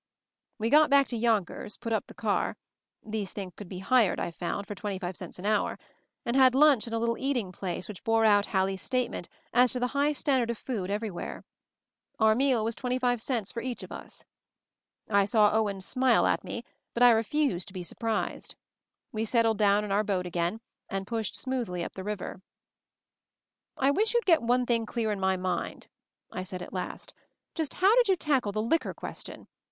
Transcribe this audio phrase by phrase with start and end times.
[0.57, 2.57] We got back to Yonkers, put up the car—
[3.15, 5.77] these things could be hired, I found, for twenty five cents an hour—
[6.25, 9.73] and had lunch in a little eating place which bore out Hal lie's statement as
[9.73, 11.43] to the high standard of food everywhere.
[12.17, 14.25] Our meal was twenty five cents for each of us.
[15.07, 16.65] I saw Owen smile MOVING THE MOUNTAIN 183 at me,
[16.95, 18.55] but I refused to be surprised.
[19.11, 22.41] We settled down in our boat again, and pushed smoothly up the river.
[23.77, 25.89] "I wish you'd get one thing clear in my mind,"
[26.31, 27.13] I said at last.
[27.53, 29.47] "Just how did you tackle the liquor question.